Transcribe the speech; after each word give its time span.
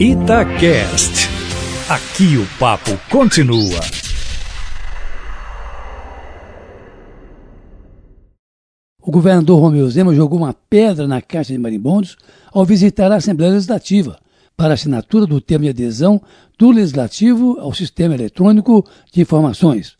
Itacast. 0.00 1.28
Aqui 1.88 2.36
o 2.36 2.58
papo 2.58 2.90
continua. 3.08 3.80
O 9.00 9.10
governador 9.12 9.60
Romeu 9.60 9.88
Zema 9.88 10.12
jogou 10.12 10.40
uma 10.40 10.52
pedra 10.52 11.06
na 11.06 11.22
caixa 11.22 11.52
de 11.52 11.58
marimbondos 11.60 12.16
ao 12.52 12.64
visitar 12.64 13.12
a 13.12 13.16
Assembleia 13.16 13.52
Legislativa 13.52 14.18
para 14.56 14.74
assinatura 14.74 15.26
do 15.26 15.40
termo 15.40 15.64
de 15.64 15.70
adesão 15.70 16.20
do 16.58 16.72
Legislativo 16.72 17.60
ao 17.60 17.72
Sistema 17.72 18.14
Eletrônico 18.14 18.84
de 19.12 19.20
Informações. 19.20 19.96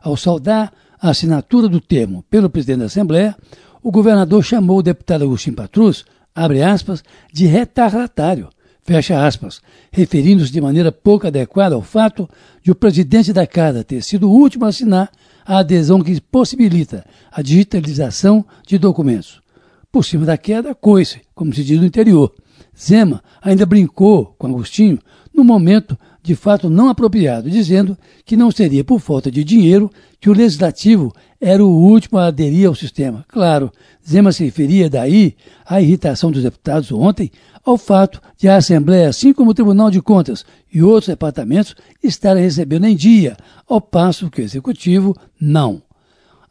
Ao 0.00 0.16
saudar 0.16 0.72
a 1.00 1.10
assinatura 1.10 1.68
do 1.68 1.80
termo 1.80 2.24
pelo 2.30 2.48
presidente 2.48 2.78
da 2.78 2.86
Assembleia, 2.86 3.36
o 3.82 3.90
governador 3.90 4.44
chamou 4.44 4.78
o 4.78 4.82
deputado 4.82 5.24
Agostinho 5.24 5.56
Patrus, 5.56 6.04
abre 6.32 6.62
aspas, 6.62 7.02
de 7.32 7.46
retardatário, 7.46 8.48
fecha 8.82 9.24
aspas, 9.24 9.60
referindo-se 9.90 10.52
de 10.52 10.60
maneira 10.60 10.90
pouco 10.90 11.26
adequada 11.26 11.74
ao 11.74 11.82
fato 11.82 12.28
de 12.62 12.70
o 12.70 12.74
presidente 12.74 13.32
da 13.32 13.46
Casa 13.46 13.84
ter 13.84 14.02
sido 14.02 14.28
o 14.28 14.32
último 14.32 14.64
a 14.64 14.68
assinar 14.68 15.10
a 15.44 15.58
adesão 15.58 16.02
que 16.02 16.20
possibilita 16.20 17.04
a 17.30 17.42
digitalização 17.42 18.44
de 18.66 18.78
documentos. 18.78 19.40
Por 19.90 20.04
cima 20.04 20.24
da 20.24 20.38
queda, 20.38 20.74
coice, 20.74 21.20
como 21.34 21.54
se 21.54 21.62
diz 21.62 21.78
no 21.78 21.86
interior. 21.86 22.32
Zema 22.78 23.22
ainda 23.40 23.66
brincou 23.66 24.34
com 24.38 24.46
Agostinho 24.46 24.98
no 25.34 25.44
momento 25.44 25.98
de 26.22 26.34
fato 26.34 26.70
não 26.70 26.88
apropriado, 26.88 27.50
dizendo 27.50 27.98
que 28.24 28.36
não 28.36 28.50
seria 28.50 28.84
por 28.84 29.00
falta 29.00 29.30
de 29.30 29.42
dinheiro 29.42 29.90
que 30.20 30.30
o 30.30 30.32
legislativo 30.32 31.12
era 31.40 31.64
o 31.64 31.68
último 31.68 32.18
a 32.18 32.26
aderir 32.26 32.68
ao 32.68 32.74
sistema. 32.74 33.24
Claro, 33.28 33.72
Zema 34.08 34.30
se 34.30 34.44
referia 34.44 34.88
daí 34.88 35.34
à 35.66 35.80
irritação 35.80 36.30
dos 36.30 36.44
deputados 36.44 36.92
ontem 36.92 37.30
ao 37.64 37.78
fato 37.78 38.20
de 38.36 38.48
a 38.48 38.56
Assembleia, 38.56 39.08
assim 39.08 39.32
como 39.32 39.50
o 39.50 39.54
Tribunal 39.54 39.90
de 39.90 40.02
Contas 40.02 40.44
e 40.72 40.82
outros 40.82 41.08
departamentos, 41.08 41.76
estarem 42.02 42.42
recebendo 42.42 42.86
em 42.86 42.96
dia, 42.96 43.36
ao 43.68 43.80
passo 43.80 44.30
que 44.30 44.40
o 44.40 44.44
Executivo 44.44 45.16
não. 45.40 45.82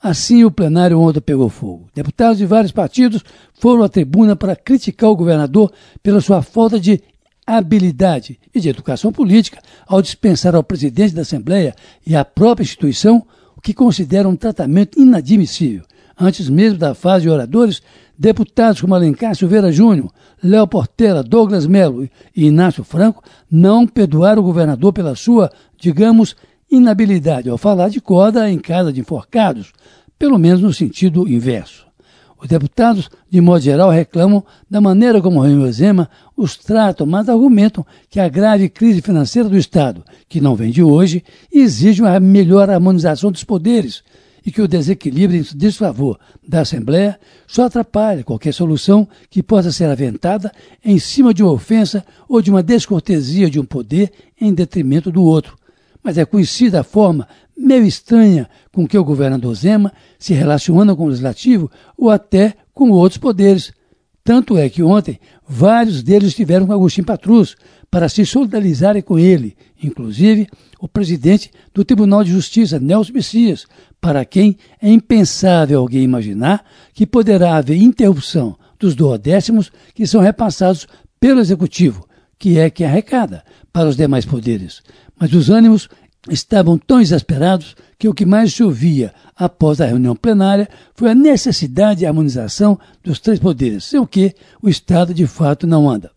Assim, 0.02 0.44
o 0.44 0.50
plenário 0.50 1.00
ontem 1.00 1.22
pegou 1.22 1.48
fogo. 1.48 1.88
Deputados 1.94 2.40
de 2.40 2.46
vários 2.46 2.72
partidos 2.72 3.24
foram 3.54 3.84
à 3.84 3.90
tribuna 3.90 4.36
para 4.36 4.56
criticar 4.56 5.10
o 5.12 5.16
governador 5.16 5.72
pela 6.02 6.22
sua 6.22 6.42
falta 6.42 6.80
de 6.80 7.02
habilidade 7.46 8.40
e 8.54 8.60
de 8.60 8.70
educação 8.70 9.12
política 9.12 9.62
ao 9.86 10.02
dispensar 10.02 10.56
ao 10.56 10.64
presidente 10.64 11.14
da 11.14 11.22
Assembleia 11.22 11.76
e 12.06 12.16
à 12.16 12.26
própria 12.26 12.64
instituição 12.64 13.26
o 13.56 13.62
que 13.62 13.74
consideram 13.74 14.32
um 14.32 14.36
tratamento 14.36 15.00
inadmissível. 15.00 15.84
Antes 16.20 16.50
mesmo 16.50 16.80
da 16.80 16.96
fase 16.96 17.24
de 17.24 17.30
oradores, 17.30 17.82
deputados 18.22 18.80
como 18.80 18.94
Alencar 18.94 19.36
Silveira 19.36 19.72
Júnior, 19.72 20.12
Léo 20.44 20.68
Portela, 20.68 21.24
Douglas 21.24 21.66
Melo 21.66 22.08
e 22.36 22.46
Inácio 22.46 22.84
Franco 22.84 23.24
não 23.50 23.88
perdoaram 23.88 24.44
o 24.44 24.46
governador 24.46 24.94
pela 24.94 25.16
sua, 25.16 25.50
digamos, 25.76 26.36
inabilidade 26.70 27.50
ao 27.50 27.58
falar 27.58 27.90
de 27.90 28.00
corda 28.00 28.48
em 28.48 28.60
casa 28.60 28.94
de 28.94 29.00
enforcados, 29.00 29.74
pelo 30.20 30.38
menos 30.38 30.62
no 30.62 30.72
sentido 30.72 31.28
inverso. 31.28 31.88
Os 32.40 32.48
deputados, 32.48 33.10
de 33.28 33.42
modo 33.42 33.62
geral, 33.62 33.90
reclamam 33.90 34.44
da 34.70 34.80
maneira 34.80 35.20
como 35.20 35.42
Reino 35.42 35.72
Zema 35.72 36.08
os 36.38 36.56
tratam, 36.56 37.08
mas 37.08 37.28
argumentam 37.28 37.84
que 38.08 38.20
a 38.20 38.30
grave 38.30 38.70
crise 38.70 39.02
financeira 39.02 39.50
do 39.50 39.58
Estado, 39.58 40.04
que 40.30 40.40
não 40.40 40.56
vem 40.56 40.70
de 40.70 40.84
hoje, 40.84 41.24
exige 41.52 42.04
uma 42.04 42.20
melhor 42.20 42.70
harmonização 42.70 43.32
dos 43.32 43.44
poderes 43.44 44.04
e 44.46 44.52
que 44.52 44.62
o 44.62 44.68
desequilíbrio 44.68 45.40
em 45.40 45.58
desfavor 45.58 46.20
da 46.48 46.62
Assembleia 46.62 47.20
só 47.48 47.66
atrapalha 47.66 48.24
qualquer 48.24 48.54
solução 48.54 49.08
que 49.30 49.44
possa 49.44 49.72
ser 49.72 49.86
aventada 49.86 50.52
em 50.84 50.98
cima 50.98 51.34
de 51.34 51.44
uma 51.44 51.52
ofensa 51.52 52.04
ou 52.28 52.42
de 52.42 52.50
uma 52.50 52.64
descortesia 52.64 53.50
de 53.50 53.60
um 53.60 53.66
poder 53.66 54.12
em 54.40 54.54
detrimento 54.54 55.12
do 55.12 55.24
outro. 55.24 55.58
Mas 56.04 56.18
é 56.18 56.26
conhecida 56.26 56.80
a 56.80 56.84
forma 56.84 57.28
meio 57.56 57.86
estranha 57.86 58.50
com 58.74 58.88
que 58.88 58.98
o 58.98 59.04
governador 59.04 59.54
Zema 59.56 59.94
se 60.18 60.34
relaciona 60.34 60.96
com 60.96 61.06
o 61.06 61.08
legislativo 61.08 61.70
ou 61.96 62.10
até 62.10 62.56
com 62.74 62.90
outros 62.90 63.20
poderes. 63.20 63.72
Tanto 64.24 64.58
é 64.58 64.70
que 64.70 64.84
ontem 64.84 65.20
vários 65.48 66.04
deles 66.04 66.30
estiveram 66.30 66.68
com 66.68 66.74
Agostinho 66.74 67.06
Patrus 67.06 67.56
para 67.90 68.08
se 68.08 68.26
solidarizarem 68.26 69.02
com 69.02 69.18
ele, 69.18 69.56
inclusive 69.82 70.48
o 70.80 70.88
presidente 70.88 71.52
do 71.74 71.84
Tribunal 71.84 72.24
de 72.24 72.32
Justiça, 72.32 72.80
Nelson 72.80 73.14
Messias, 73.14 73.66
para 74.00 74.24
quem 74.24 74.58
é 74.82 74.90
impensável 74.90 75.80
alguém 75.80 76.04
imaginar 76.04 76.64
que 76.94 77.06
poderá 77.06 77.56
haver 77.58 77.78
interrupção 77.78 78.58
dos 78.80 78.96
duodécimos 78.96 79.72
que 79.94 80.08
são 80.08 80.22
repassados 80.22 80.88
pelo 81.20 81.40
Executivo, 81.40 82.08
que 82.38 82.58
é 82.58 82.70
quem 82.70 82.86
arrecada, 82.86 83.44
para 83.72 83.88
os 83.88 83.96
demais 83.96 84.26
poderes. 84.26 84.82
Mas 85.20 85.32
os 85.34 85.50
ânimos 85.50 85.88
estavam 86.30 86.78
tão 86.78 87.02
exasperados 87.02 87.76
que 87.98 88.08
o 88.08 88.14
que 88.14 88.26
mais 88.26 88.54
se 88.54 88.64
ouvia 88.64 89.14
após 89.36 89.82
a 89.82 89.86
reunião 89.86 90.16
plenária 90.16 90.70
foi 90.94 91.12
a 91.12 91.16
necessidade 91.16 92.00
de 92.00 92.06
harmonização 92.06 92.78
dos 93.04 93.20
três 93.20 93.40
poderes, 93.40 93.86
sem 93.86 94.00
o 94.00 94.06
que 94.06 94.36
o 94.62 94.70
Estado 94.70 95.14
de 95.14 95.26
fato 95.26 95.66
não 95.66 95.90
anda. 95.90 96.12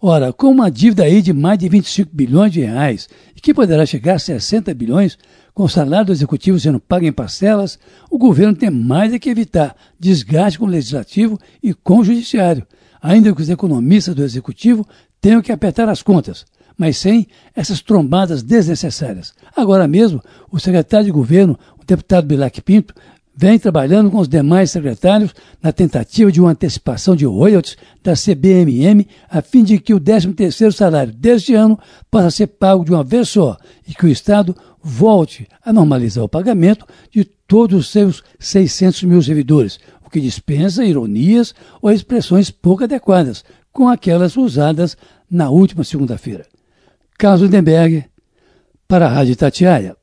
Ora, 0.00 0.32
com 0.32 0.48
uma 0.48 0.70
dívida 0.70 1.04
aí 1.04 1.22
de 1.22 1.32
mais 1.32 1.58
de 1.58 1.68
25 1.68 2.10
bilhões 2.12 2.52
de 2.52 2.60
reais, 2.60 3.08
e 3.36 3.40
que 3.40 3.54
poderá 3.54 3.86
chegar 3.86 4.14
a 4.14 4.18
60 4.18 4.74
bilhões, 4.74 5.16
com 5.54 5.64
o 5.64 5.68
salário 5.68 6.06
do 6.06 6.12
executivo 6.12 6.58
sendo 6.58 6.80
pago 6.80 7.04
em 7.04 7.12
parcelas, 7.12 7.78
o 8.10 8.18
governo 8.18 8.54
tem 8.54 8.70
mais 8.70 9.12
é 9.12 9.18
que 9.18 9.30
evitar 9.30 9.76
desgaste 10.00 10.58
com 10.58 10.64
o 10.64 10.68
legislativo 10.68 11.38
e 11.62 11.74
com 11.74 11.98
o 11.98 12.04
judiciário, 12.04 12.66
ainda 13.00 13.34
que 13.34 13.42
os 13.42 13.50
economistas 13.50 14.14
do 14.14 14.24
executivo 14.24 14.86
tenham 15.20 15.42
que 15.42 15.52
apertar 15.52 15.88
as 15.88 16.02
contas 16.02 16.44
mas 16.82 16.98
sem 16.98 17.28
essas 17.54 17.80
trombadas 17.80 18.42
desnecessárias. 18.42 19.32
Agora 19.56 19.86
mesmo, 19.86 20.20
o 20.50 20.58
secretário 20.58 21.06
de 21.06 21.12
governo, 21.12 21.56
o 21.80 21.84
deputado 21.84 22.26
Bilac 22.26 22.60
Pinto, 22.60 22.92
vem 23.36 23.56
trabalhando 23.56 24.10
com 24.10 24.18
os 24.18 24.26
demais 24.26 24.72
secretários 24.72 25.32
na 25.62 25.70
tentativa 25.70 26.32
de 26.32 26.40
uma 26.40 26.50
antecipação 26.50 27.14
de 27.14 27.24
royalties 27.24 27.76
da 28.02 28.14
CBMM, 28.14 29.06
a 29.30 29.40
fim 29.40 29.62
de 29.62 29.78
que 29.78 29.94
o 29.94 30.00
13º 30.00 30.72
salário 30.72 31.12
deste 31.12 31.54
ano 31.54 31.78
possa 32.10 32.32
ser 32.32 32.48
pago 32.48 32.84
de 32.84 32.90
uma 32.90 33.04
vez 33.04 33.28
só 33.28 33.56
e 33.86 33.94
que 33.94 34.06
o 34.06 34.08
Estado 34.08 34.52
volte 34.82 35.46
a 35.64 35.72
normalizar 35.72 36.24
o 36.24 36.28
pagamento 36.28 36.84
de 37.12 37.24
todos 37.24 37.78
os 37.78 37.92
seus 37.92 38.24
600 38.40 39.04
mil 39.04 39.22
servidores, 39.22 39.78
o 40.04 40.10
que 40.10 40.20
dispensa 40.20 40.84
ironias 40.84 41.54
ou 41.80 41.92
expressões 41.92 42.50
pouco 42.50 42.82
adequadas, 42.82 43.44
com 43.72 43.88
aquelas 43.88 44.36
usadas 44.36 44.96
na 45.30 45.48
última 45.48 45.84
segunda-feira. 45.84 46.44
Carlos 47.22 47.40
Lindenberg, 47.42 48.10
para 48.88 49.06
a 49.06 49.08
Rádio 49.08 49.36
Tatiaia. 49.36 49.96